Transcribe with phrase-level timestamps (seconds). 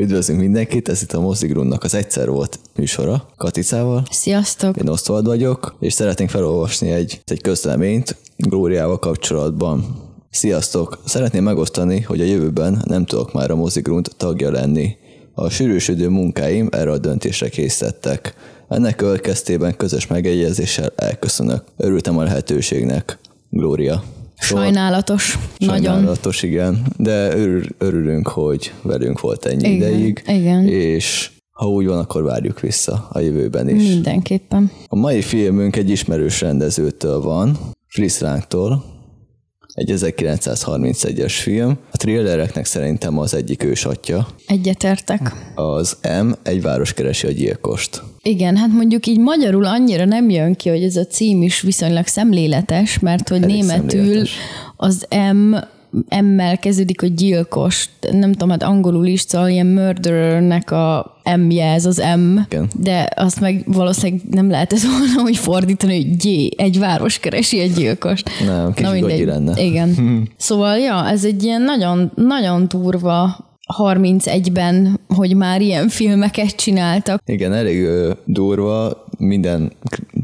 [0.00, 4.02] Üdvözlünk mindenkit, ez itt a Mozigrunnak az egyszer volt műsora, Katicával.
[4.10, 4.76] Sziasztok!
[4.76, 9.84] Én Osztold vagyok, és szeretnénk felolvasni egy, egy közleményt Glóriával kapcsolatban.
[10.30, 10.98] Sziasztok!
[11.04, 14.96] Szeretném megosztani, hogy a jövőben nem tudok már a Mozigrunt tagja lenni.
[15.34, 18.34] A sűrűsödő munkáim erre a döntésre készítettek.
[18.68, 21.64] Ennek következtében közös megegyezéssel elköszönök.
[21.76, 23.18] Örültem a lehetőségnek.
[23.50, 24.02] Glória.
[24.40, 25.38] Sajnálatos.
[25.58, 25.84] Nagyon.
[25.84, 26.86] Sajnálatos, igen.
[26.96, 30.22] De örül, örülünk, hogy velünk volt ennyi Igen, ideig.
[30.26, 30.66] igen.
[30.68, 33.88] És ha úgy van, akkor várjuk vissza a jövőben is.
[33.88, 34.70] Mindenképpen.
[34.86, 38.84] A mai filmünk egy ismerős rendezőtől van, Fritz Lanktól,
[39.74, 41.78] egy 1931-es film.
[41.90, 44.26] A thrillereknek szerintem az egyik ősatja.
[44.46, 45.34] Egyetértek.
[45.54, 48.02] Az M, egy város keresi a gyilkost.
[48.22, 52.06] Igen, hát mondjuk így magyarul annyira nem jön ki, hogy ez a cím is viszonylag
[52.06, 54.32] szemléletes, mert hogy Elég németül szemléletes.
[54.76, 55.54] az M
[56.24, 61.86] M-mel kezdődik a gyilkos, nem tudom, hát angolul is, szóval ilyen murderernek a M-je, ez
[61.86, 62.68] az M, Igen.
[62.78, 67.60] de azt meg valószínűleg nem lehet ez volna úgy fordítani, hogy G, egy város keresi
[67.60, 68.30] egy gyilkost.
[68.46, 69.10] Nem, kicsit mindegy.
[69.10, 69.62] gagyi lenne.
[69.62, 69.94] Igen.
[70.36, 73.48] szóval, ja, ez egy ilyen nagyon, nagyon durva
[73.78, 77.22] 31-ben, hogy már ilyen filmeket csináltak.
[77.26, 77.88] Igen, elég
[78.24, 79.72] durva, minden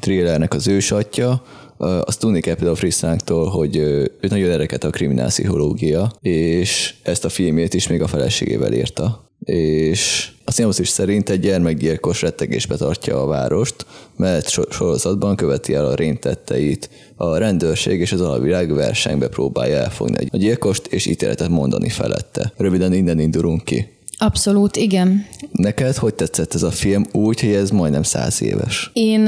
[0.01, 1.43] thrillernek az ősatja.
[1.79, 7.25] Azt tudni kell például Fritz Lanktól, hogy ö, ő nagyon érdekelt a kriminálpszichológia, és ezt
[7.25, 9.26] a filmét is még a feleségével írta.
[9.53, 15.87] És a szinopszis szerint egy gyermekgyilkos rettegésbe tartja a várost, mert so- sorozatban követi el
[15.87, 16.91] a rémtetteit.
[17.17, 22.53] A rendőrség és az alvilág versenybe próbálja elfogni a gyilkost és ítéletet mondani felette.
[22.57, 23.96] Röviden innen indulunk ki.
[24.19, 25.27] Abszolút, igen.
[25.53, 28.91] Neked hogy tetszett ez a film úgy, hogy ez majdnem száz éves?
[28.93, 29.23] Én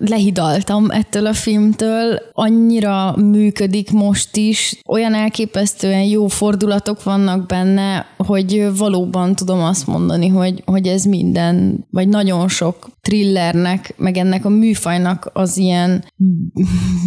[0.00, 8.70] lehidaltam ettől a filmtől, annyira működik most is, olyan elképesztően jó fordulatok vannak benne, hogy
[8.76, 14.48] valóban tudom azt mondani, hogy, hogy ez minden, vagy nagyon sok thrillernek, meg ennek a
[14.48, 16.04] műfajnak az ilyen,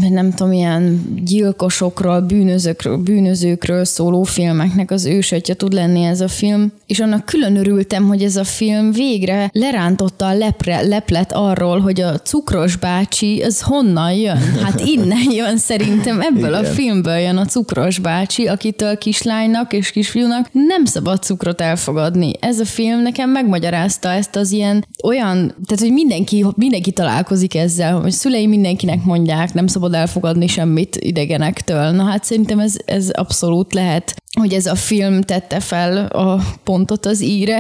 [0.09, 6.72] nem tudom, ilyen gyilkosokról, bűnözőkről, bűnözőkről szóló filmeknek az ősötje tud lenni ez a film,
[6.86, 12.01] és annak külön örültem, hogy ez a film végre lerántotta a lepre, leplet arról, hogy
[12.01, 14.38] a cukros bácsi, az honnan jön?
[14.63, 16.73] Hát innen jön szerintem, ebből a Igen.
[16.73, 22.31] filmből jön a cukros bácsi, akitől kislánynak és kisfiúnak nem szabad cukrot elfogadni.
[22.40, 28.02] Ez a film nekem megmagyarázta ezt az ilyen olyan, tehát hogy mindenki, mindenki találkozik ezzel,
[28.02, 31.90] hogy szülei mindenkinek mondják, nem szabad elfogadni semmit idegenektől.
[31.90, 37.06] Na hát szerintem ez, ez abszolút lehet hogy ez a film tette fel a pontot
[37.06, 37.60] az íre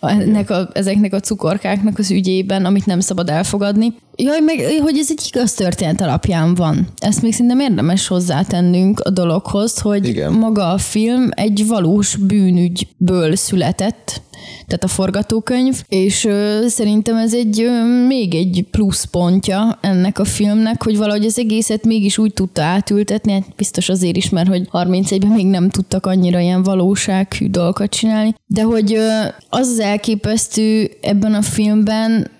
[0.00, 3.94] ennek a, ezeknek a cukorkáknak az ügyében, amit nem szabad elfogadni.
[4.16, 6.88] Jaj, meg hogy ez egy igaz történet alapján van.
[6.96, 10.32] Ezt még szerintem érdemes hozzátennünk a dologhoz, hogy Igen.
[10.32, 14.22] maga a film egy valós bűnügyből született,
[14.66, 20.82] tehát a forgatókönyv, és ö, szerintem ez egy ö, még egy pluszpontja ennek a filmnek,
[20.82, 25.30] hogy valahogy az egészet mégis úgy tudta átültetni, hát biztos azért is, mert hogy 31-ben
[25.30, 29.08] még nem tudtak annyira ilyen valósághű dolgokat csinálni, de hogy ö,
[29.48, 32.30] az az elképesztő ebben a filmben,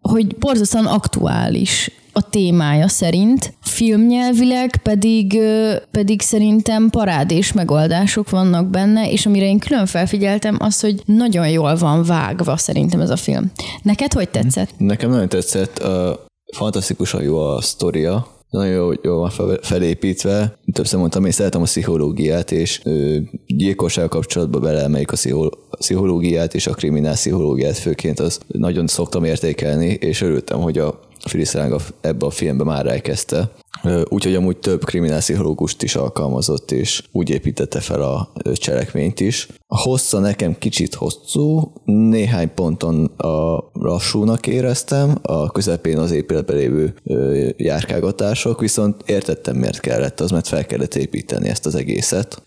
[0.00, 5.38] hogy borzasztóan aktuális a témája szerint, filmnyelvileg pedig,
[5.90, 11.76] pedig szerintem parádés megoldások vannak benne, és amire én külön felfigyeltem, az, hogy nagyon jól
[11.76, 13.52] van vágva szerintem ez a film.
[13.82, 14.70] Neked hogy tetszett?
[14.76, 16.08] Nekem nagyon tetszett, uh,
[16.56, 20.58] fantasztikusan jó a sztoria, nagyon jó, jó van fel- felépítve.
[20.72, 22.82] Többször mondtam, én szeretem a pszichológiát, és
[23.46, 25.48] gyilkosság kapcsolatban beleemeljük a
[25.78, 31.52] pszichológiát és a kriminál pszichológiát főként, az nagyon szoktam értékelni, és örültem, hogy a Fritz
[31.54, 33.50] Lang a- ebbe a filmbe már elkezdte.
[34.08, 39.48] Úgyhogy amúgy több kriminálpszichológust is alkalmazott, és úgy építette fel a cselekményt is.
[39.66, 46.94] A hossza nekem kicsit hosszú, néhány ponton a lassúnak éreztem, a közepén az épületben lévő
[47.04, 52.42] ö, járkálgatások, viszont értettem, miért kellett az, mert fel kellett építeni ezt az egészet.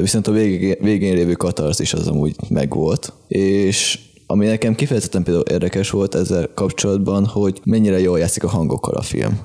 [0.00, 3.98] Viszont a végén, végén lévő katarzis az amúgy megvolt, és
[4.30, 9.02] ami nekem kifejezetten például érdekes volt ezzel kapcsolatban, hogy mennyire jól játszik a hangokkal a
[9.02, 9.40] film.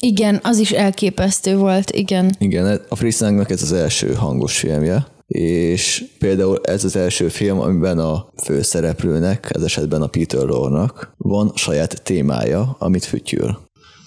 [0.00, 2.34] Igen, az is elképesztő volt, igen.
[2.38, 7.60] Igen, a Fritz Langnak ez az első hangos filmje, és például ez az első film,
[7.60, 13.58] amiben a főszereplőnek, ez esetben a Peter Lorne-nak van saját témája, amit fütyül.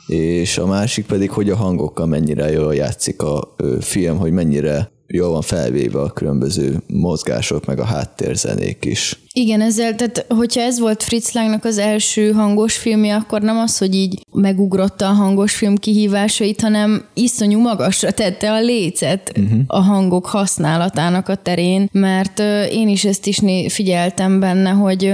[0.07, 5.29] És a másik pedig, hogy a hangokkal mennyire jól játszik a film, hogy mennyire jól
[5.29, 9.19] van felvéve a különböző mozgások, meg a háttérzenék is.
[9.33, 13.77] Igen, ezzel, tehát hogyha ez volt Fritz Langnak az első hangos filmje, akkor nem az,
[13.77, 19.59] hogy így megugrotta a hangos film kihívásait, hanem iszonyú magasra tette a lécet uh-huh.
[19.67, 22.39] a hangok használatának a terén, mert
[22.71, 25.13] én is ezt is figyeltem benne, hogy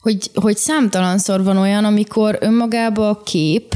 [0.00, 3.74] hogy, hogy számtalanszor van olyan, amikor önmagába a kép,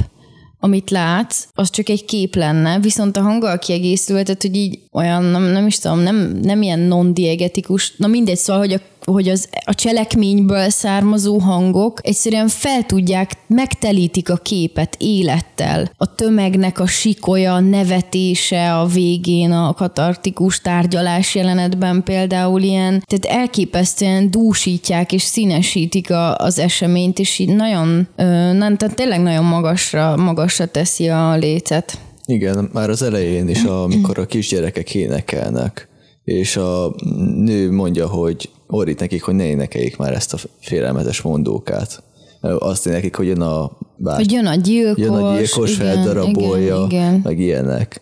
[0.60, 5.24] amit látsz, az csak egy kép lenne, viszont a hanggal kiegészülve, tehát hogy így olyan,
[5.24, 8.80] nem, nem is tudom, nem, nem ilyen non-diegetikus, na mindegy, szóval, hogy a
[9.10, 15.90] hogy az, a cselekményből származó hangok egyszerűen fel tudják, megtelítik a képet élettel.
[15.96, 23.40] A tömegnek a sikolya, a nevetése a végén, a katartikus tárgyalás jelenetben például ilyen, tehát
[23.40, 28.08] elképesztően dúsítják és színesítik a, az eseményt, és így nagyon,
[28.52, 31.98] nem, tehát tényleg nagyon magasra, magasra teszi a lécet.
[32.26, 35.88] Igen, már az elején is, amikor a kisgyerekek énekelnek,
[36.24, 36.94] és a
[37.36, 42.02] nő mondja, hogy orít nekik, hogy ne énekeljék már ezt a félelmetes mondókát.
[42.40, 46.74] Azt nekik, hogy jön a bár, hogy jön a gyilkos, jön a gyilkos igen, feldarabolja,
[46.74, 47.20] igen, igen.
[47.24, 48.00] meg ilyenek.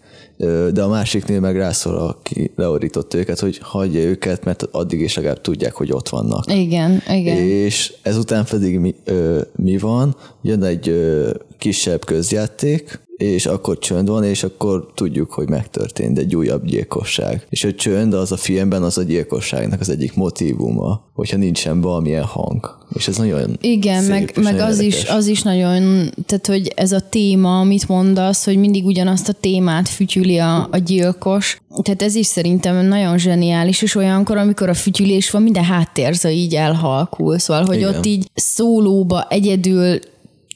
[0.73, 5.41] De a másiknél meg rászól, aki leorított őket, hogy hagyja őket, mert addig is legalább
[5.41, 6.53] tudják, hogy ott vannak.
[6.53, 7.37] Igen, igen.
[7.37, 10.17] És ezután pedig mi, ö, mi van?
[10.43, 16.37] Jön egy ö, kisebb közjáték, és akkor csönd van, és akkor tudjuk, hogy megtörtént egy
[16.37, 17.47] újabb gyilkosság.
[17.49, 22.25] És a csönd az a filmben az a gyilkosságnak az egyik motivuma, hogyha nincsen valamilyen
[22.25, 22.79] hang.
[22.95, 26.93] És ez nagyon Igen, szép meg, meg az, is, az is nagyon, tehát hogy ez
[26.93, 32.15] a téma, amit mondasz, hogy mindig ugyanazt a témát fütyüli a, a gyilkos, tehát ez
[32.15, 37.65] is szerintem nagyon zseniális, és olyankor, amikor a fütyülés van, minden háttérza így elhalkul, szóval,
[37.65, 37.95] hogy Igen.
[37.95, 39.99] ott így szólóba egyedül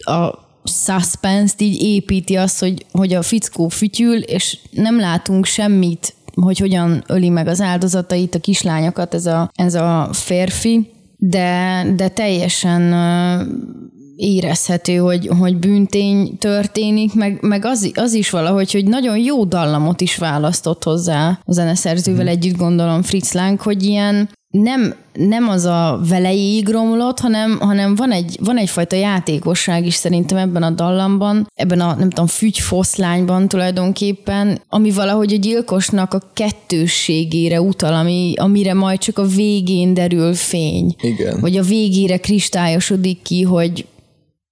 [0.04, 6.58] a suspense-t így építi azt, hogy, hogy a fickó fütyül, és nem látunk semmit, hogy
[6.58, 12.92] hogyan öli meg az áldozatait, a kislányokat ez a, ez a férfi, de, de teljesen
[14.16, 20.00] érezhető, hogy, hogy bűntény történik, meg, meg az, az is valahogy, hogy nagyon jó dallamot
[20.00, 22.28] is választott hozzá a zeneszerzővel mm.
[22.28, 28.10] együtt gondolom Fritz Lang, hogy ilyen nem, nem az a velejéig romlott, hanem, hanem van,
[28.10, 34.60] egy, van egyfajta játékosság is szerintem ebben a dallamban, ebben a nem tudom, fügyfoszlányban tulajdonképpen,
[34.68, 40.94] ami valahogy a gyilkosnak a kettősségére utal, ami, amire majd csak a végén derül fény.
[41.00, 41.40] Igen.
[41.40, 43.86] Vagy a végére kristályosodik ki, hogy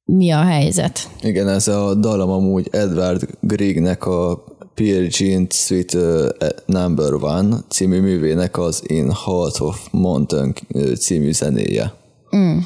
[0.04, 1.08] mi a helyzet.
[1.22, 4.44] Igen, ez a dallam amúgy Edward Griegnek a
[4.80, 6.28] Pierre Jean Sweet uh,
[6.66, 10.54] Number One című művének az In Heart of Mountain
[10.98, 11.92] című zenéje.
[12.36, 12.58] Mm.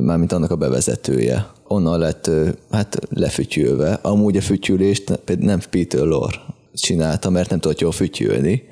[0.00, 1.46] Mármint annak a bevezetője.
[1.68, 2.30] Onnan lett
[2.70, 3.92] hát lefütyülve.
[4.02, 6.40] Amúgy a fütyülést nem Peter Lorre
[6.74, 8.62] csinálta, mert nem tudott jól fütyülni,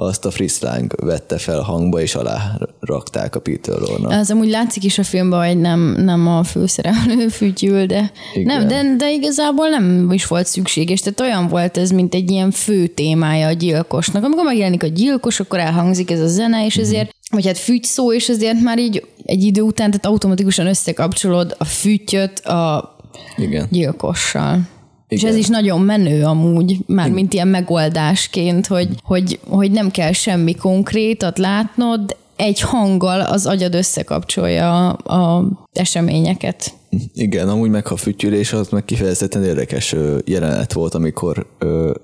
[0.00, 4.20] azt a Friszláng vette fel hangba, és alá rakták a Peter Lorne-nak.
[4.20, 8.12] Az amúgy látszik is a filmben, hogy nem, nem a főszereplő fütyül, de,
[8.44, 11.00] nem, de, de igazából nem is volt szükséges.
[11.00, 14.24] Tehát olyan volt ez, mint egy ilyen fő témája a gyilkosnak.
[14.24, 17.84] Amikor megjelenik a gyilkos, akkor elhangzik ez a zene, és ezért mm-hmm vagy hát fügy
[17.84, 22.96] szó, és ezért már így egy idő után, tehát automatikusan összekapcsolod a fütyöt a
[23.36, 23.66] Igen.
[23.70, 24.60] gyilkossal.
[25.08, 25.24] Igen.
[25.24, 30.12] És ez is nagyon menő amúgy, már mint ilyen megoldásként, hogy, hogy, hogy nem kell
[30.12, 36.74] semmi konkrétat látnod, egy hanggal az agyad összekapcsolja a, a eseményeket.
[37.14, 41.46] Igen, amúgy meg a fütyülés az meg kifejezetten érdekes jelenet volt, amikor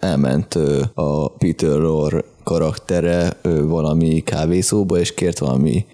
[0.01, 0.55] elment
[0.95, 5.87] a Peter Lorre karaktere valami kávészóba, és kért valami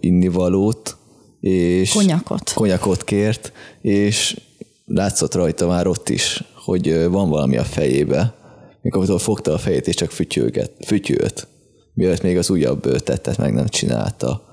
[0.00, 0.96] innivalót,
[1.40, 2.52] és konyakot.
[2.54, 4.40] konyakot kért, és
[4.86, 8.34] látszott rajta már ott is, hogy van valami a fejébe,
[8.80, 11.48] mikor fogta a fejét és csak fütyülget, fütyült,
[11.94, 14.44] mielőtt még az újabb tettet meg nem csinálta.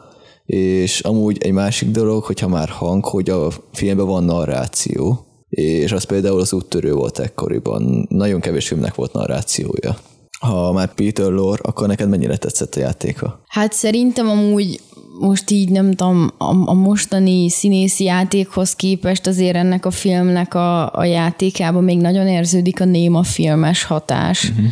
[0.45, 6.03] És amúgy egy másik dolog, hogyha már hang, hogy a filmben van narráció, és az
[6.03, 8.05] például az úttörő volt ekkoriban.
[8.09, 9.97] Nagyon kevés filmnek volt narrációja.
[10.39, 13.43] Ha már Peter Lore, akkor neked mennyire tetszett a játéka?
[13.47, 14.81] Hát szerintem amúgy
[15.20, 20.93] most így nem tudom, a, a mostani színészi játékhoz képest azért ennek a filmnek a,
[20.93, 24.50] a játékában még nagyon érződik a néma filmes hatás.
[24.50, 24.65] Uh-huh.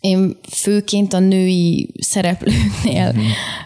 [0.00, 3.24] Én főként a női szereplőknél uh-huh.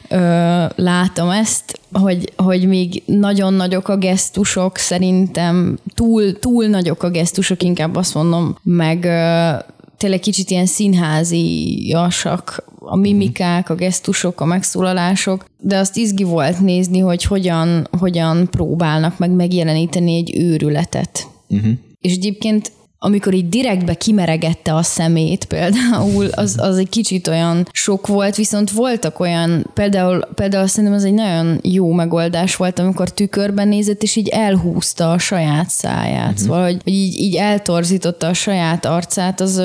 [0.08, 7.10] ö, látom ezt, hogy, hogy még nagyon nagyok a gesztusok, szerintem túl, túl nagyok a
[7.10, 9.52] gesztusok, inkább azt mondom, meg ö,
[9.96, 16.98] tényleg kicsit ilyen színháziasak a mimikák, a gesztusok, a megszólalások, de azt izgi volt nézni,
[16.98, 21.26] hogy hogyan, hogyan próbálnak meg megjeleníteni egy őrületet.
[21.48, 21.72] Uh-huh.
[22.00, 28.06] És egyébként amikor így direktbe kimeregette a szemét például, az, az egy kicsit olyan sok
[28.06, 33.68] volt, viszont voltak olyan, például, például szerintem ez egy nagyon jó megoldás volt, amikor tükörben
[33.68, 36.38] nézett, és így elhúzta a saját száját, uh-huh.
[36.38, 39.62] szóval, hogy így, így eltorzította a saját arcát, az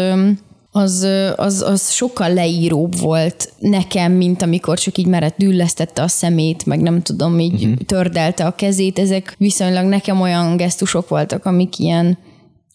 [0.75, 6.65] az, az, az sokkal leíróbb volt nekem, mint amikor csak így merett düllesztette a szemét,
[6.65, 7.77] meg nem tudom, így uh-huh.
[7.85, 8.99] tördelte a kezét.
[8.99, 12.17] Ezek viszonylag nekem olyan gesztusok voltak, amik ilyen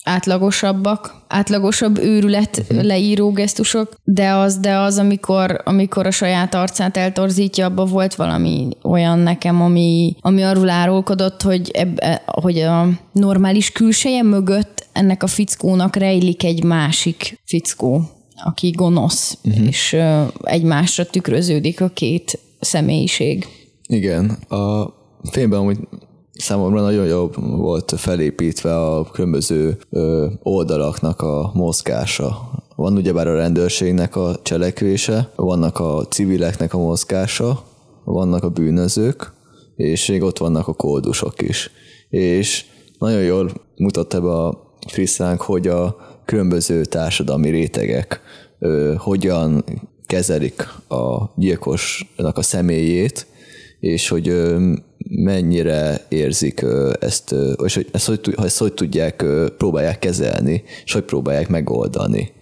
[0.08, 2.82] átlagosabbak, átlagosabb őrület uh-huh.
[2.82, 8.68] leíró gesztusok, de az, de az, amikor, amikor a saját arcát eltorzítja, abban volt valami
[8.82, 15.26] olyan nekem, ami, ami arról árulkodott, hogy, ebbe, hogy a normális külseje mögött ennek a
[15.26, 18.02] fickónak rejlik egy másik fickó,
[18.44, 19.66] aki gonosz, uh-huh.
[19.66, 19.96] és
[20.42, 23.46] egymásra tükröződik a két személyiség.
[23.86, 24.92] Igen, a
[25.30, 25.78] filmben amúgy
[26.38, 29.78] számomra nagyon jobb volt felépítve a különböző
[30.42, 32.50] oldalaknak a mozgása.
[32.76, 37.62] Van ugyebár a rendőrségnek a cselekvése, vannak a civileknek a mozgása,
[38.04, 39.32] vannak a bűnözők,
[39.76, 41.70] és még ott vannak a kódusok is.
[42.08, 42.64] És
[42.98, 48.20] nagyon jól mutatta be a Friszánk, hogy a különböző társadalmi rétegek
[48.58, 49.64] ö, hogyan
[50.06, 53.26] kezelik a gyilkosnak a személyét,
[53.80, 54.28] és hogy
[55.10, 56.64] mennyire érzik
[57.00, 59.24] ezt, és hogy ezt hogy, ezt hogy tudják,
[59.56, 62.32] próbálják kezelni, és hogy próbálják megoldani.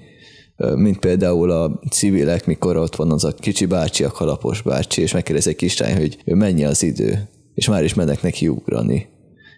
[0.75, 5.13] Mint például a civilek, mikor ott van az a kicsi bácsi, a kalapos bácsi, és
[5.13, 9.07] megkérdezi egy kislány, hogy mennyi az idő, és már is mennek neki ugrani.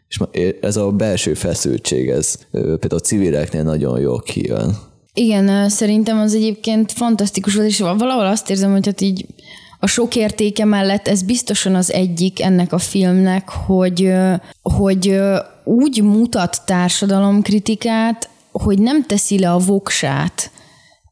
[0.08, 0.20] És
[0.60, 4.76] ez a belső feszültség, ez például a civileknél nagyon jól kijön.
[5.14, 9.26] Igen, szerintem az egyébként fantasztikus volt, és valahol azt érzem, hogy hát így
[9.78, 14.12] a sok értéke mellett ez biztosan az egyik ennek a filmnek, hogy,
[14.62, 15.20] hogy
[15.64, 20.50] úgy mutat társadalomkritikát, hogy nem teszi le a voksát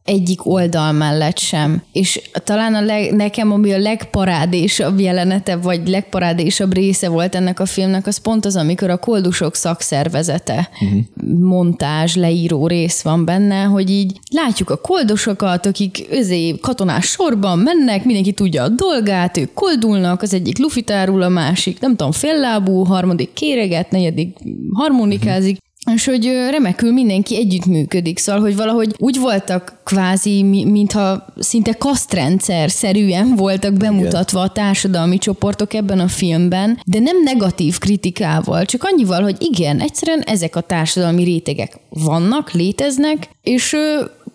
[0.06, 1.82] egyik oldal mellett sem.
[1.92, 7.66] És talán a leg, nekem, ami a legparádésabb jelenete, vagy legparádésabb része volt ennek a
[7.66, 11.00] filmnek, az pont az, amikor a koldusok szakszervezete uh-huh.
[11.38, 18.04] montázs, leíró rész van benne, hogy így látjuk a koldusokat, akik özé katonás sorban mennek,
[18.04, 23.32] mindenki tudja a dolgát, ők koldulnak, az egyik lufitárul, a másik, nem tudom, féllábú, harmadik
[23.32, 24.36] kéreget, negyedik
[24.72, 25.58] harmonikázik,
[25.94, 33.36] és hogy remekül mindenki együttműködik, szóval, hogy valahogy úgy voltak kvázi, mintha szinte kasztrendszer szerűen
[33.36, 39.36] voltak bemutatva a társadalmi csoportok ebben a filmben, de nem negatív kritikával, csak annyival, hogy
[39.38, 43.76] igen, egyszerűen ezek a társadalmi rétegek vannak, léteznek, és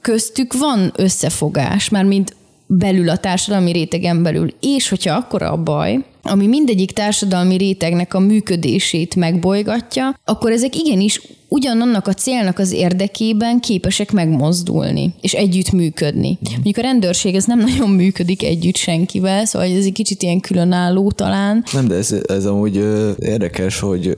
[0.02, 2.36] köztük van összefogás, már mint
[2.78, 4.54] belül a társadalmi rétegen belül.
[4.60, 11.22] És hogyha akkora a baj, ami mindegyik társadalmi rétegnek a működését megbolygatja, akkor ezek igenis
[11.48, 16.38] ugyanannak a célnak az érdekében képesek megmozdulni, és együtt működni.
[16.52, 21.12] Mondjuk a rendőrség ez nem nagyon működik együtt senkivel, szóval ez egy kicsit ilyen különálló
[21.12, 21.64] talán.
[21.74, 22.76] Nem, de ez, ez amúgy
[23.20, 24.16] érdekes, hogy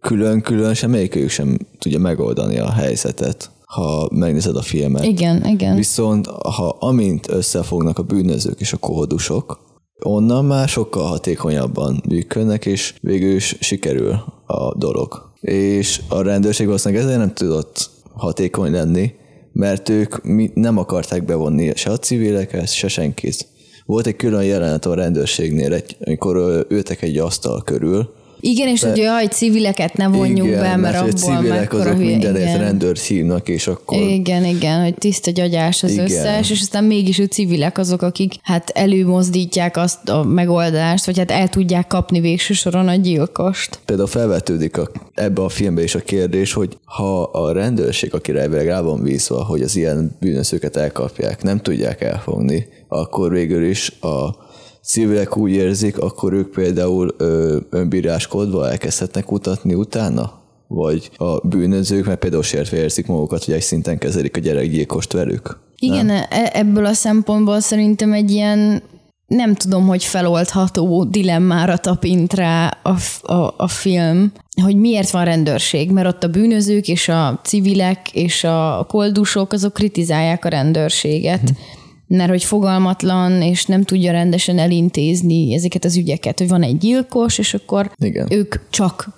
[0.00, 5.04] külön-külön semmelyikőjük sem tudja megoldani a helyzetet ha megnézed a filmet.
[5.04, 5.76] Igen, igen.
[5.76, 9.66] Viszont ha amint összefognak a bűnözők és a kódusok,
[10.04, 14.12] onnan már sokkal hatékonyabban működnek, és végül is sikerül
[14.46, 15.32] a dolog.
[15.40, 19.12] És a rendőrség valószínűleg ezért nem tudott hatékony lenni,
[19.52, 20.22] mert ők
[20.54, 23.48] nem akarták bevonni se a civileket, se senkit.
[23.86, 28.88] Volt egy külön jelenet a rendőrségnél, egy, amikor ültek egy asztal körül, igen, és De,
[28.88, 33.48] hogy jaj, civileket ne vonjuk igen, be, mert, mert abból civilek azok mindenért rendőrt hívnak,
[33.48, 33.98] és akkor...
[33.98, 36.04] Igen, igen, hogy tiszta gyagyás az igen.
[36.04, 41.30] összes, és aztán mégis a civilek azok, akik hát előmozdítják azt a megoldást, vagy hát
[41.30, 43.78] el tudják kapni végső soron a gyilkost.
[43.84, 48.66] Például felvetődik a, ebbe a filmbe is a kérdés, hogy ha a rendőrség, akire elvileg
[48.66, 54.46] rá van vízva, hogy az ilyen bűnözőket elkapják, nem tudják elfogni, akkor végül is a
[54.88, 60.32] civilek úgy érzik, akkor ők például ö, önbíráskodva elkezdhetnek kutatni utána?
[60.66, 65.60] Vagy a bűnözők, mert például sértve érzik magukat, hogy egy szinten kezelik a gyerekgyilkost velük?
[65.78, 66.22] Igen, nem?
[66.30, 68.82] E, ebből a szempontból szerintem egy ilyen
[69.26, 72.94] nem tudom, hogy feloldható dilemmára tapint rá a,
[73.32, 78.44] a, a film, hogy miért van rendőrség, mert ott a bűnözők és a civilek és
[78.44, 81.48] a koldusok azok kritizálják a rendőrséget.
[81.48, 81.77] Hm
[82.08, 87.38] mert hogy fogalmatlan, és nem tudja rendesen elintézni ezeket az ügyeket, hogy van egy gyilkos,
[87.38, 88.26] és akkor Igen.
[88.30, 89.08] ők csak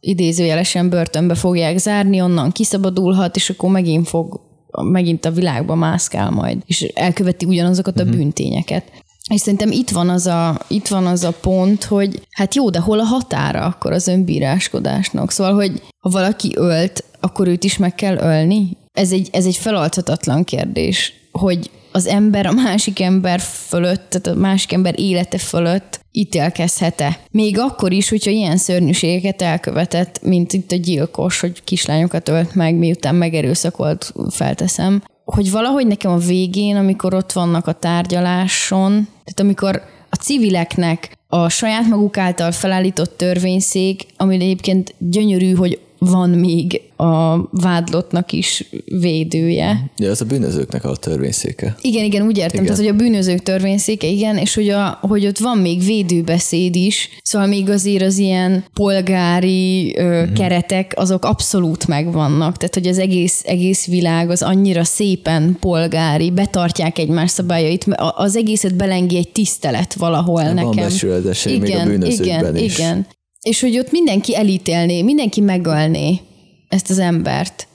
[0.00, 4.40] idézőjelesen börtönbe fogják zárni, onnan kiszabadulhat, és akkor megint fog
[4.82, 8.16] megint a világba mászkál majd, és elköveti ugyanazokat a uh-huh.
[8.16, 8.84] bűntényeket.
[9.30, 12.80] És szerintem itt van, az a, itt van az a pont, hogy hát jó, de
[12.80, 15.30] hol a határa akkor az önbíráskodásnak?
[15.30, 18.76] Szóval, hogy ha valaki ölt, akkor őt is meg kell ölni?
[18.92, 24.40] Ez egy, ez egy felaltatatlan kérdés, hogy az ember a másik ember fölött, tehát a
[24.40, 27.18] másik ember élete fölött ítélkezhet-e.
[27.30, 32.74] Még akkor is, hogyha ilyen szörnyűségeket elkövetett, mint itt a gyilkos, hogy kislányokat ölt meg,
[32.74, 39.82] miután megerőszakolt, felteszem, hogy valahogy nekem a végén, amikor ott vannak a tárgyaláson, tehát amikor
[40.10, 47.48] a civileknek a saját maguk által felállított törvényszék, ami egyébként gyönyörű, hogy van még a
[47.50, 49.90] vádlottnak is védője.
[49.96, 51.76] Ja, ez a bűnözőknek a törvényszéke.
[51.80, 52.64] Igen, igen, úgy értem, igen.
[52.64, 57.08] tehát hogy a bűnözők törvényszéke, igen, és hogy, a, hogy ott van még védőbeszéd is,
[57.22, 60.36] szóval még azért az ilyen polgári ö, uh-huh.
[60.36, 66.98] keretek, azok abszolút megvannak, tehát hogy az egész, egész világ az annyira szépen polgári, betartják
[66.98, 67.86] egymás szabályait,
[68.16, 70.88] az egészet belengi egy tisztelet valahol van nekem.
[71.02, 72.78] Van igen, még a bűnözőkben igen, is.
[72.78, 73.06] Igen,
[73.48, 76.20] és hogy ott mindenki elítélné, mindenki megölné
[76.68, 77.68] ezt az embert.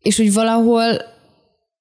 [0.00, 0.84] És hogy valahol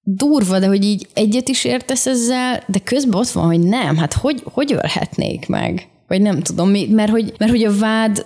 [0.03, 4.13] durva, de hogy így egyet is értesz ezzel, de közben ott van, hogy nem, hát
[4.13, 5.87] hogy, hogy ölhetnék meg?
[6.07, 8.25] Vagy nem tudom, mert hogy, mert hogy a vád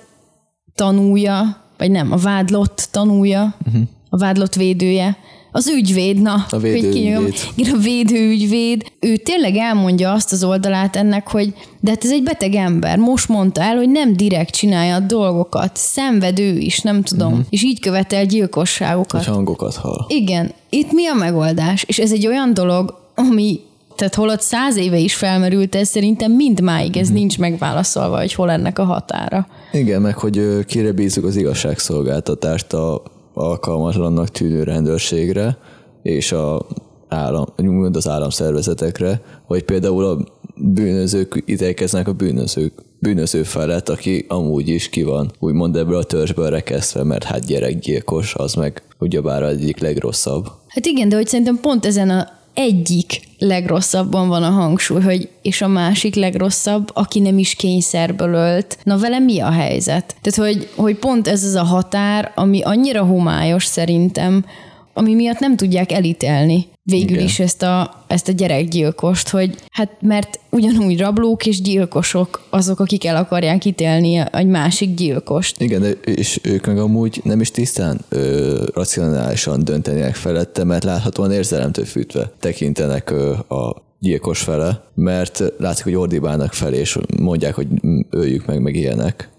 [0.75, 3.81] tanúja, vagy nem, a vádlott tanúja, uh-huh.
[4.09, 5.17] a vádlott védője,
[5.55, 7.33] az ügyvéd, na, a védő hogy ügyvéd.
[7.55, 12.11] Igen, a védő ügyvéd, ő tényleg elmondja azt az oldalát ennek, hogy de hát ez
[12.11, 17.03] egy beteg ember, most mondta el, hogy nem direkt csinálja a dolgokat, szenvedő is, nem
[17.03, 17.45] tudom, uh-huh.
[17.49, 19.23] és így követel gyilkosságokat.
[19.23, 20.05] Hogy hangokat hall.
[20.07, 21.83] Igen, itt mi a megoldás?
[21.83, 23.59] És ez egy olyan dolog, ami
[23.95, 27.15] tehát holott száz éve is felmerült ez, szerintem mindmáig ez hmm.
[27.15, 29.47] nincs megválaszolva, hogy hol ennek a határa.
[29.71, 33.01] Igen, meg hogy kire bízunk az igazságszolgáltatást a
[33.35, 35.57] alkalmatlannak tűnő rendőrségre,
[36.01, 36.65] és a
[37.07, 40.17] állam, úgymond az államszervezetekre, vagy például a
[40.55, 46.49] bűnözők ítélkeznek a bűnözők, bűnöző felett, aki amúgy is ki van, úgymond ebből a törzsből
[46.49, 50.47] rekesztve, mert hát gyerekgyilkos, az meg ugyebár egyik legrosszabb.
[50.67, 55.61] Hát igen, de hogy szerintem pont ezen a egyik legrosszabban van a hangsúly, hogy és
[55.61, 58.77] a másik legrosszabb, aki nem is kényszerből ölt.
[58.83, 60.15] Na vele mi a helyzet?
[60.21, 64.45] Tehát, hogy, hogy pont ez az a határ, ami annyira homályos szerintem,
[64.93, 67.23] ami miatt nem tudják elítelni végül Igen.
[67.23, 73.05] is ezt a, ezt a gyerekgyilkost, hogy hát mert ugyanúgy rablók és gyilkosok azok, akik
[73.05, 75.61] el akarják ítélni egy másik gyilkost.
[75.61, 81.31] Igen, de és ők meg amúgy nem is tisztán ö, racionálisan döntenének felette, mert láthatóan
[81.31, 87.67] érzelemtől fűtve tekintenek ö, a gyilkos fele, mert látszik, hogy ordibálnak fel, és mondják, hogy
[88.09, 89.29] öljük meg, meg ilyenek.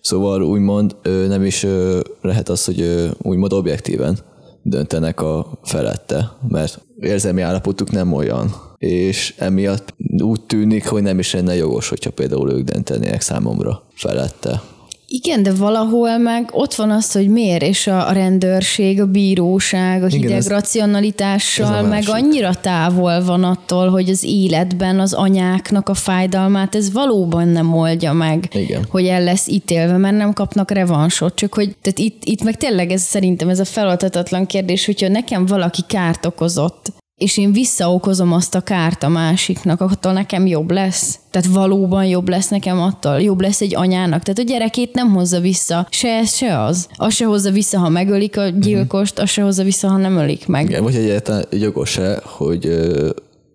[0.00, 4.18] Szóval úgymond ö, nem is ö, lehet az, hogy ö, úgymond objektíven
[4.68, 11.32] döntenek a felette, mert érzelmi állapotuk nem olyan, és emiatt úgy tűnik, hogy nem is
[11.32, 14.62] lenne jogos, hogyha például ők döntenének számomra felette.
[15.08, 20.06] Igen, de valahol meg ott van az, hogy miért, és a rendőrség, a bíróság, a
[20.06, 25.94] hideg ez, racionalitással ez meg annyira távol van attól, hogy az életben az anyáknak a
[25.94, 28.86] fájdalmát ez valóban nem oldja meg, Igen.
[28.90, 32.90] hogy el lesz ítélve, mert nem kapnak revansot, csak hogy tehát itt, itt meg tényleg
[32.90, 38.54] ez szerintem ez a feloltatatlan kérdés, hogyha nekem valaki kárt okozott, és én visszaokozom azt
[38.54, 41.18] a kárt a másiknak, attól nekem jobb lesz.
[41.30, 43.20] Tehát valóban jobb lesz nekem attól.
[43.20, 44.22] Jobb lesz egy anyának.
[44.22, 45.86] Tehát a gyerekét nem hozza vissza.
[45.90, 46.88] Se ez, se az.
[46.96, 50.46] Az se hozza vissza, ha megölik a gyilkost, az se hozza vissza, ha nem ölik
[50.46, 50.68] meg.
[50.68, 52.66] Igen, vagy egyáltalán jogos-e, hogy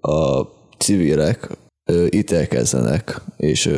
[0.01, 0.41] a
[0.77, 1.49] civilek
[2.09, 3.69] ítélkezzenek, és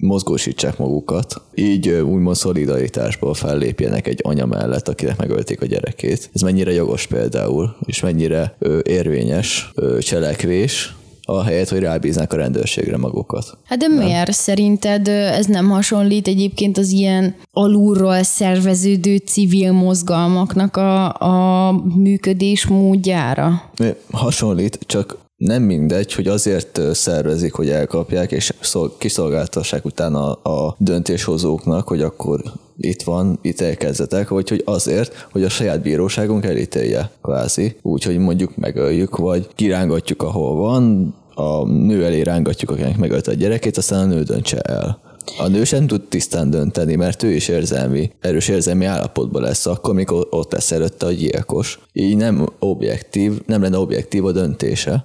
[0.00, 6.30] mozgósítsák magukat, így úgymond szolidaritásból fellépjenek egy anya mellett, akinek megölték a gyerekét.
[6.32, 10.94] Ez mennyire jogos például, és mennyire érvényes cselekvés,
[11.30, 13.56] ahelyett, hogy rábíznak a rendőrségre magukat.
[13.64, 13.96] Hát de nem?
[13.96, 14.32] miért?
[14.32, 23.70] Szerinted ez nem hasonlít egyébként az ilyen alulról szerveződő civil mozgalmaknak a, a működés módjára?
[24.10, 28.52] Hasonlít, csak nem mindegy, hogy azért szervezik, hogy elkapják, és
[28.98, 32.42] kiszolgáltassák utána a döntéshozóknak, hogy akkor
[32.76, 37.76] itt van, itt elkezdetek, vagy hogy azért, hogy a saját bíróságunk elítélje, kvázi.
[37.82, 43.76] Úgyhogy mondjuk megöljük, vagy kirángatjuk, ahol van, a nő elé rángatjuk, akinek megölte a gyerekét,
[43.76, 45.00] aztán a nő döntse el.
[45.38, 49.94] A nő sem tud tisztán dönteni, mert ő is érzelmi, erős érzelmi állapotban lesz akkor,
[49.94, 51.80] mikor ott lesz előtte a gyilkos.
[51.92, 55.04] Így nem objektív, nem lenne objektív a döntése.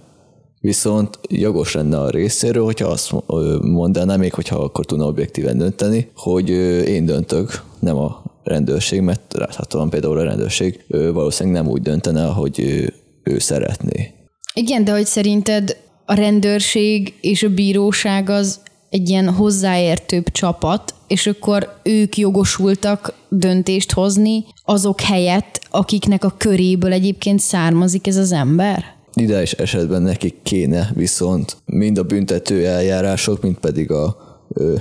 [0.65, 3.11] Viszont jogos lenne a részéről, hogyha azt
[3.61, 6.49] mondaná, még hogyha akkor tudna objektíven dönteni, hogy
[6.87, 12.59] én döntök, nem a rendőrség, mert láthatóan például a rendőrség valószínűleg nem úgy döntene, ahogy
[12.59, 14.13] ő, ő szeretné.
[14.53, 21.27] Igen, de hogy szerinted a rendőrség és a bíróság az egy ilyen hozzáértőbb csapat, és
[21.27, 28.94] akkor ők jogosultak döntést hozni azok helyett, akiknek a köréből egyébként származik ez az ember?
[29.15, 34.17] Ideális esetben nekik kéne viszont mind a büntető eljárások, mind pedig a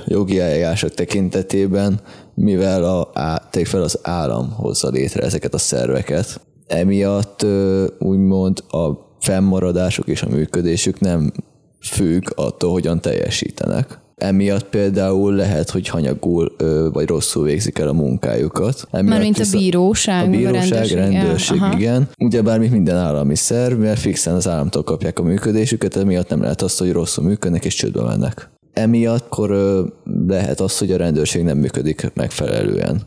[0.06, 2.00] jogi eljárások tekintetében,
[2.34, 6.40] mivel a, á, fel az állam hozza létre ezeket a szerveket.
[6.66, 7.46] Emiatt
[7.98, 11.32] úgymond a fennmaradásuk és a működésük nem
[11.80, 13.98] függ attól, hogyan teljesítenek.
[14.16, 16.54] Emiatt például lehet, hogy hanyagul
[16.92, 18.88] vagy rosszul végzik el a munkájukat.
[18.90, 22.08] Már mint a bíróság, a bíróság, a rendőrség, rendőrség ja, igen.
[22.18, 26.62] Ugyebár, mint minden állami szerv, mivel fixen az államtól kapják a működésüket, emiatt nem lehet
[26.62, 28.50] azt, hogy rosszul működnek és csődbe mennek.
[28.72, 29.50] Emiatt akkor
[30.26, 33.02] lehet az, hogy a rendőrség nem működik megfelelően.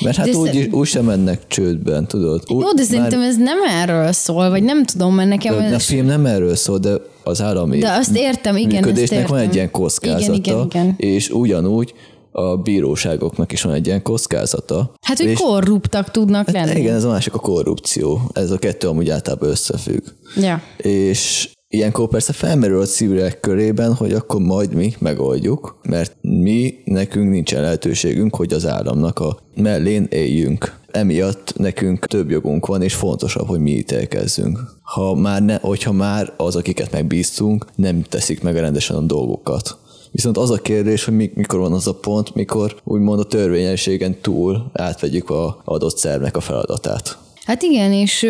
[0.00, 0.68] Mert hát úgy, szer...
[0.70, 2.42] úgy sem mennek csődben, tudod?
[2.46, 3.28] Úgy, Jó, de szerintem már...
[3.28, 5.56] ez nem erről szól, vagy nem tudom, mert nekem...
[5.56, 5.72] De, ez...
[5.72, 9.36] A film nem erről szól, de az állami de azt értem, igen, működésnek értem.
[9.36, 10.94] van egy ilyen kockázata, igen, igen, igen.
[10.96, 11.94] és ugyanúgy
[12.30, 14.92] a bíróságoknak is van egy ilyen kockázata.
[15.00, 16.80] Hát, hogy és, korruptak tudnak hát lenni.
[16.80, 18.30] Igen, ez a másik a korrupció.
[18.32, 20.02] Ez a kettő amúgy általában összefügg.
[20.36, 20.62] Ja.
[20.76, 27.30] És Ilyenkor persze felmerül a civilek körében, hogy akkor majd mi megoldjuk, mert mi, nekünk
[27.30, 30.78] nincsen lehetőségünk, hogy az államnak a mellén éljünk.
[30.90, 34.58] Emiatt nekünk több jogunk van, és fontosabb, hogy mi ítélkezzünk.
[34.82, 39.76] Ha már ne, hogyha már az, akiket megbíztunk, nem teszik meg rendesen a dolgokat.
[40.12, 44.70] Viszont az a kérdés, hogy mikor van az a pont, mikor úgymond a törvényességen túl
[44.72, 47.18] átvegyük a adott szervnek a feladatát.
[47.48, 48.22] Hát igen, és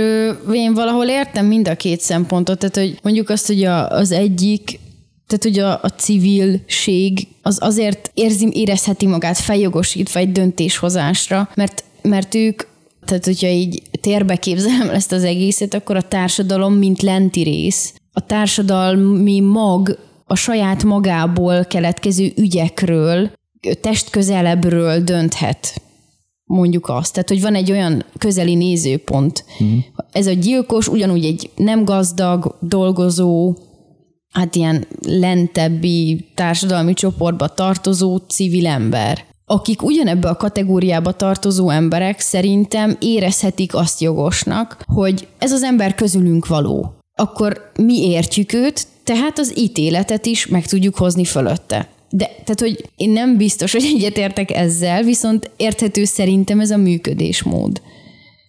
[0.52, 4.80] én valahol értem mind a két szempontot, tehát hogy mondjuk azt, hogy a, az egyik
[5.26, 12.34] tehát, hogy a, a civilség az azért érzi, érezheti magát feljogosítva egy döntéshozásra, mert, mert
[12.34, 12.62] ők
[13.04, 18.26] tehát, hogyha így térbe képzelem ezt az egészet, akkor a társadalom, mint lenti rész, a
[18.26, 23.30] társadalmi mag a saját magából keletkező ügyekről,
[23.80, 25.82] testközelebbről dönthet
[26.48, 27.12] mondjuk azt.
[27.12, 29.44] Tehát, hogy van egy olyan közeli nézőpont.
[29.52, 29.78] Uh-huh.
[30.12, 33.56] Ez a gyilkos ugyanúgy egy nem gazdag, dolgozó,
[34.32, 39.26] hát ilyen lentebbi társadalmi csoportba tartozó civil ember.
[39.44, 46.46] Akik ugyanebbe a kategóriába tartozó emberek szerintem érezhetik azt jogosnak, hogy ez az ember közülünk
[46.46, 46.92] való.
[47.14, 51.88] Akkor mi értjük őt, tehát az ítéletet is meg tudjuk hozni fölötte.
[52.10, 57.82] De, tehát, hogy én nem biztos, hogy egyetértek ezzel, viszont érthető szerintem ez a működésmód.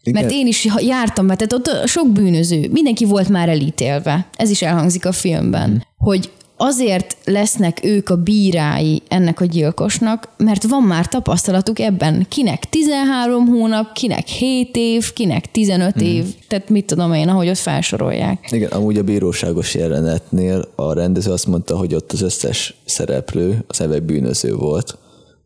[0.03, 0.21] Igen.
[0.21, 4.27] Mert én is jártam be, tehát ott sok bűnöző, mindenki volt már elítélve.
[4.35, 5.81] Ez is elhangzik a filmben, hmm.
[5.97, 12.25] hogy azért lesznek ők a bírái ennek a gyilkosnak, mert van már tapasztalatuk ebben.
[12.29, 16.05] Kinek 13 hónap, kinek 7 év, kinek 15 hmm.
[16.05, 18.47] év, tehát mit tudom én, ahogy ott felsorolják.
[18.51, 23.81] Igen, amúgy a bíróságos jelenetnél a rendező azt mondta, hogy ott az összes szereplő, az
[23.81, 24.97] egy bűnöző volt.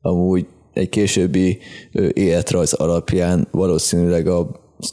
[0.02, 1.58] Amúgy egy későbbi
[2.14, 4.48] életrajz alapján valószínűleg a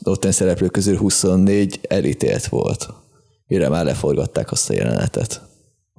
[0.05, 2.89] ottani szereplők közül 24 elítélt volt.
[3.47, 5.49] Mire már leforgatták azt a jelenetet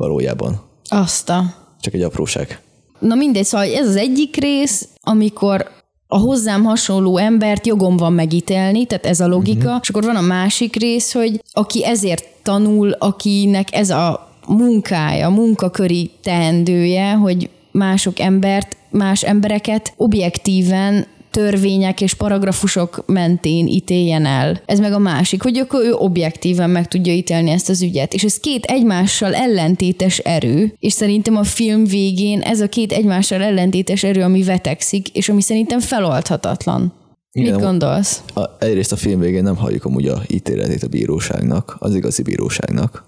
[0.01, 0.61] valójában.
[0.89, 1.43] Azt a...
[1.79, 2.61] Csak egy apróság.
[2.99, 5.69] Na mindegy, szóval ez az egyik rész, amikor
[6.07, 9.79] a hozzám hasonló embert jogom van megítélni, tehát ez a logika, uh-huh.
[9.81, 16.11] és akkor van a másik rész, hogy aki ezért tanul, akinek ez a munkája, munkaköri
[16.23, 24.61] teendője, hogy mások embert, más embereket objektíven törvények és paragrafusok mentén ítéljen el.
[24.65, 28.13] Ez meg a másik, hogy akkor ő objektíven meg tudja ítélni ezt az ügyet.
[28.13, 33.41] És ez két egymással ellentétes erő, és szerintem a film végén ez a két egymással
[33.41, 36.93] ellentétes erő, ami vetekszik, és ami szerintem feloldhatatlan.
[37.31, 38.21] Igen, Mit gondolsz?
[38.33, 43.05] A, egyrészt a film végén nem halljuk amúgy a ítéletét a bíróságnak, az igazi bíróságnak.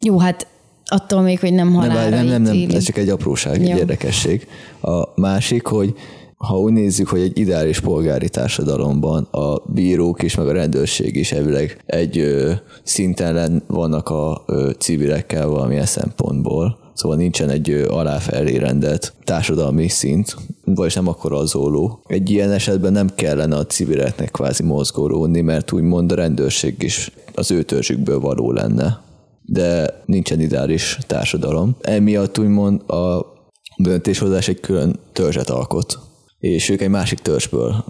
[0.00, 0.46] Jó, hát
[0.84, 3.70] attól még, hogy nem halálra nem, nem, nem, nem, ez csak egy apróság, Jó.
[3.70, 4.46] egy érdekesség.
[4.80, 5.94] A másik, hogy
[6.44, 11.32] ha úgy nézzük, hogy egy ideális polgári társadalomban a bírók is, meg a rendőrség is
[11.32, 12.52] elvileg egy ö,
[12.82, 20.36] szinten vannak a ö, civilekkel valamilyen szempontból, szóval nincsen egy ö, aláfelé rendelt társadalmi szint,
[20.64, 22.00] vagy nem akkor azóló.
[22.06, 27.50] Egy ilyen esetben nem kellene a civileknek kvázi mozgolódni, mert úgymond a rendőrség is az
[27.50, 29.02] ő törzsükből való lenne
[29.46, 31.76] de nincsen ideális társadalom.
[31.80, 33.34] Emiatt úgymond a
[33.76, 35.98] döntéshozás egy külön törzset alkot
[36.44, 37.84] és ők egy másik törzsből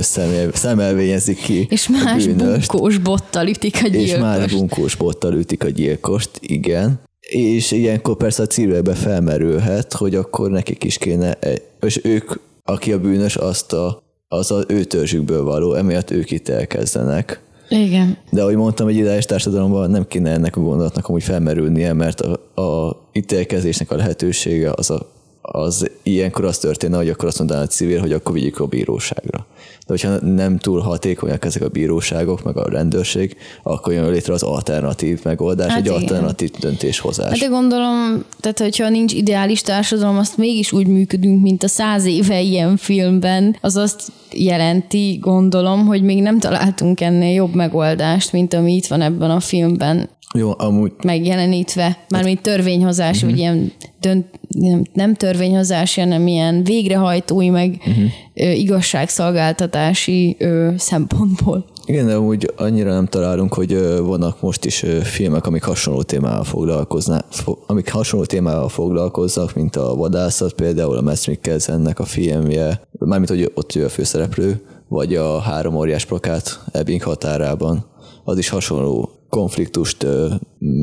[0.00, 4.12] szemel, szemelvényezik ki És más a bunkós bottal ütik a gyilkost.
[4.12, 7.00] És más bunkós bottal ütik a gyilkost, igen.
[7.20, 11.38] És ilyenkor persze a civilbe felmerülhet, hogy akkor nekik is kéne,
[11.80, 12.32] és ők,
[12.64, 17.40] aki a bűnös, azt a, az az ő törzsükből való, emiatt ők itt elkezdenek.
[17.68, 18.16] Igen.
[18.30, 22.60] De ahogy mondtam, egy ideális társadalomban nem kéne ennek a gondolatnak amúgy felmerülnie, mert a,
[22.62, 27.66] a ítélkezésnek a lehetősége az a az ilyenkor az történne, hogy akkor azt mondaná a
[27.66, 29.46] civil, hogy akkor vigyük a bíróságra.
[29.86, 34.42] De hogyha nem túl hatékonyak ezek a bíróságok, meg a rendőrség, akkor jön létre az
[34.42, 35.96] alternatív megoldás, hát egy igen.
[35.96, 37.28] alternatív döntéshozás.
[37.28, 42.04] Hát de gondolom, tehát hogyha nincs ideális társadalom, azt mégis úgy működünk, mint a száz
[42.04, 48.54] éve ilyen filmben, az azt jelenti, gondolom, hogy még nem találtunk ennél jobb megoldást, mint
[48.54, 50.08] ami itt van ebben a filmben.
[50.34, 50.92] Jó, amúgy...
[51.02, 53.30] Megjelenítve, mármint törvényhozás, uh-huh.
[53.30, 54.26] vagy ilyen dönt,
[54.58, 58.04] nem, nem törvényhozás, hanem ilyen végrehajtói, meg uh-huh.
[58.34, 61.64] ö, igazságszolgáltatási ö, szempontból.
[61.84, 67.24] Igen, de úgy annyira nem találunk, hogy vannak most is filmek, amik hasonló témával foglalkoznak,
[67.66, 73.52] amik hasonló témával foglalkoznak, mint a vadászat, például a Mads Mikkelsennek a filmje, mármint, hogy
[73.54, 77.84] ott ő a főszereplő, vagy a három óriás plakát Ebbing határában.
[78.24, 80.06] Az is hasonló konfliktust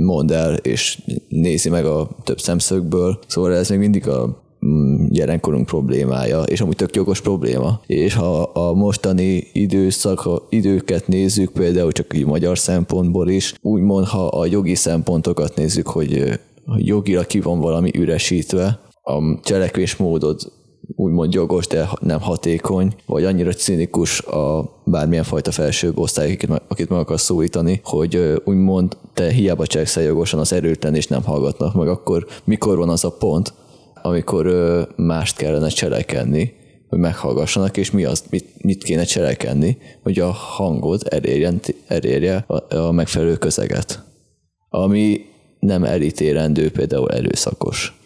[0.04, 3.20] mond el, és nézi meg a több szemszögből.
[3.28, 7.82] Szóval ez még mindig a mm, jelenkorunk problémája, és amúgy tök jogos probléma.
[7.86, 14.28] És ha a mostani időszak, időket nézzük, például csak így magyar szempontból is, úgymond, ha
[14.28, 16.40] a jogi szempontokat nézzük, hogy
[16.78, 20.52] jogira ki van valami üresítve, a cselekvésmódod
[20.96, 26.90] úgymond jogos, de nem hatékony, vagy annyira cinikus a bármilyen fajta felsőbb osztály, akit, akit
[26.90, 31.88] meg akarsz szólítani, hogy úgymond te hiába cselekszel jogosan az erőtlen, és nem hallgatnak meg,
[31.88, 33.54] akkor mikor van az a pont,
[34.02, 34.48] amikor
[34.96, 36.54] mást kellene cselekedni,
[36.90, 42.76] hogy meghallgassanak, és mi az, mit, mit kéne cselekedni, hogy a hangod elérjen, elérje a,
[42.76, 44.04] a megfelelő közeget.
[44.70, 45.22] Ami
[45.60, 47.97] nem elítélendő, például erőszakos.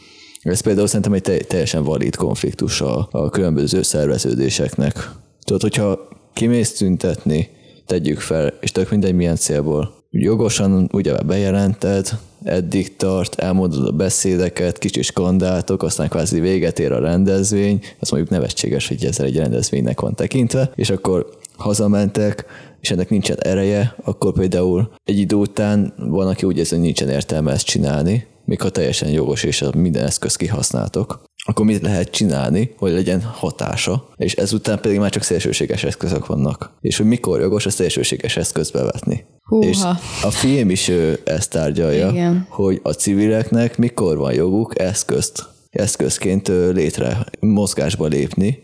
[0.41, 5.11] Ez például szerintem egy teljesen valid konfliktus a, a különböző szerveződéseknek.
[5.43, 7.49] Tudod, hogyha kimész tüntetni,
[7.85, 9.93] tegyük fel, és tök mindegy milyen célból.
[10.09, 12.09] Jogosan ugye bejelented,
[12.43, 18.31] eddig tart, elmondod a beszédeket, kicsi skandáltok, aztán kvázi véget ér a rendezvény, az mondjuk
[18.31, 22.45] nevetséges, hogy ezzel egy rendezvénynek van tekintve, és akkor hazamentek,
[22.81, 27.09] és ennek nincsen ereje, akkor például egy idő után van, aki úgy érzi, hogy nincsen
[27.09, 32.73] értelme ezt csinálni, még ha teljesen jogos és minden eszköz kihasználtok, akkor mit lehet csinálni,
[32.77, 36.73] hogy legyen hatása, és ezután pedig már csak szélsőséges eszközök vannak.
[36.79, 39.25] És hogy mikor jogos a szélsőséges eszközbe vetni.
[39.43, 39.67] Húha.
[39.67, 39.77] És
[40.23, 40.91] a film is
[41.23, 42.45] ezt tárgyalja, Igen.
[42.49, 48.63] hogy a civileknek mikor van joguk eszközt, eszközként létre, mozgásba lépni,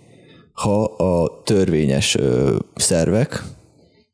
[0.53, 2.17] ha a törvényes
[2.75, 3.43] szervek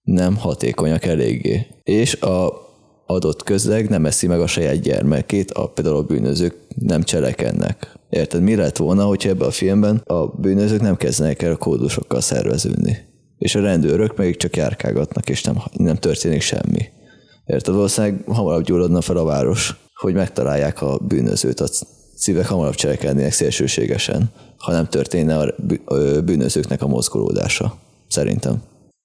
[0.03, 1.67] nem hatékonyak eléggé.
[1.83, 2.63] És a
[3.05, 7.91] adott közeg nem eszi meg a saját gyermekét, a, például a bűnözők nem cselekednek.
[8.09, 8.41] Érted?
[8.41, 12.97] Mi lett volna, hogyha ebben a filmben a bűnözők nem kezdenek el a kódusokkal szerveződni?
[13.37, 16.89] És a rendőrök még csak járkálgatnak, és nem, nem történik semmi.
[17.45, 17.73] Érted?
[17.73, 21.67] Valószínűleg hamarabb gyulladna fel a város, hogy megtalálják a bűnözőt, a
[22.15, 25.55] szívek hamarabb cselekednének szélsőségesen, ha nem történne a
[26.25, 27.77] bűnözőknek a mozgolódása.
[28.07, 28.61] Szerintem.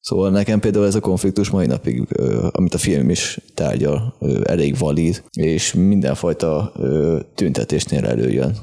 [0.08, 2.08] Szóval nekem például ez a konfliktus mai napig,
[2.50, 6.72] amit a film is tárgyal, elég valid, és mindenfajta
[7.34, 8.56] tüntetésnél előjön.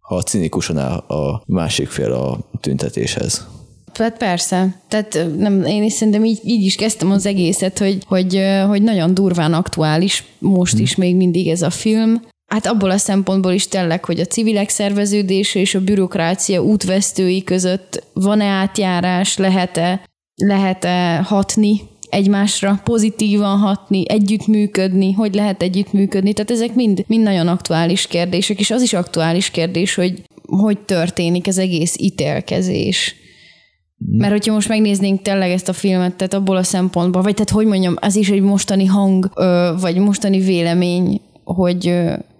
[0.00, 3.46] Ha cinikusan áll a másik fél a tüntetéshez.
[3.94, 4.80] Hát persze.
[4.88, 9.14] Tehát nem, én is szerintem így, így is kezdtem az egészet, hogy, hogy, hogy nagyon
[9.14, 10.82] durván aktuális most hmm.
[10.82, 12.22] is még mindig ez a film.
[12.46, 18.04] Hát abból a szempontból is tényleg, hogy a civilek szerveződése és a bürokrácia útvesztői között
[18.12, 20.08] van-e átjárás, lehet-e
[20.46, 26.32] lehet-e hatni egymásra, pozitívan hatni, együttműködni, hogy lehet együttműködni.
[26.32, 31.46] Tehát ezek mind, mind nagyon aktuális kérdések, és az is aktuális kérdés, hogy hogy történik
[31.46, 33.14] az egész ítélkezés.
[33.96, 37.66] Mert hogyha most megnéznénk tényleg ezt a filmet, tehát abból a szempontból, vagy tehát hogy
[37.66, 39.30] mondjam, az is egy mostani hang,
[39.80, 41.94] vagy mostani vélemény, hogy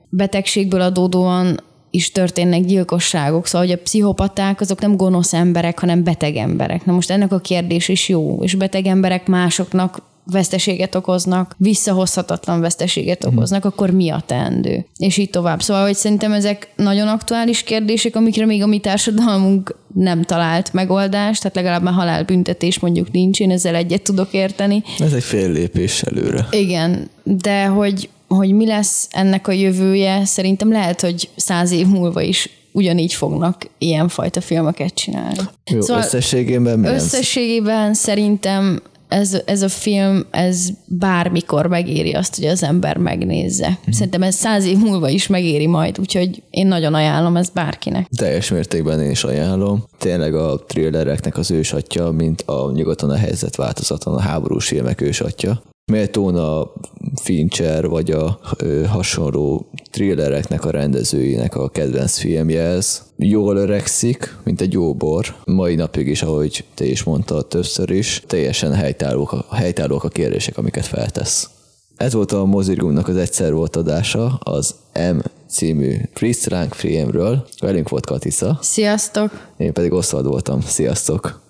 [0.08, 1.60] betegségből adódóan
[1.90, 6.84] is történnek gyilkosságok, szóval hogy a pszichopaták azok nem gonosz emberek, hanem beteg emberek.
[6.84, 13.24] Na most ennek a kérdés is jó, és beteg emberek másoknak veszteséget okoznak, visszahozhatatlan veszteséget
[13.24, 13.36] mhm.
[13.36, 13.70] okoznak, hmm.
[13.74, 14.86] akkor mi a teendő?
[14.96, 15.62] És így tovább.
[15.62, 21.40] Szóval, hogy szerintem ezek nagyon aktuális kérdések, amikre még a mi társadalmunk nem talált megoldást,
[21.40, 24.82] tehát legalább már halálbüntetés mondjuk nincs, én ezzel egyet tudok érteni.
[24.98, 26.46] Ez egy fél lépés előre.
[26.50, 32.20] Igen, de hogy hogy mi lesz ennek a jövője, szerintem lehet, hogy száz év múlva
[32.20, 35.38] is ugyanígy fognak ilyenfajta filmeket csinálni.
[35.70, 37.98] Jó, szóval összességében mi Összességében ez?
[37.98, 43.68] szerintem ez, ez a film, ez bármikor megéri azt, hogy az ember megnézze.
[43.68, 43.90] Mm.
[43.90, 48.06] Szerintem ez száz év múlva is megéri majd, úgyhogy én nagyon ajánlom ezt bárkinek.
[48.16, 49.84] Teljes mértékben én is ajánlom.
[49.98, 55.62] Tényleg a thrillereknek az ősatja, mint a nyugaton a helyzet változaton a háborús filmek ősatja
[55.90, 56.72] méltón a
[57.22, 63.02] Fincher, vagy a ö, hasonló thrillereknek a rendezőinek a kedvenc filmje ez.
[63.16, 65.34] Jól öregszik, mint egy jó bor.
[65.44, 70.58] Mai napig is, ahogy te is mondtad többször is, teljesen helytállók a, helytállók a kérdések,
[70.58, 71.50] amiket feltesz.
[71.96, 77.46] Ez volt a mozigumnak az egyszer volt adása, az M című Freestyle filmről.
[77.60, 78.58] Velünk volt Katisza.
[78.62, 79.48] Sziasztok!
[79.56, 80.60] Én pedig Oszvald voltam.
[80.60, 81.49] Sziasztok!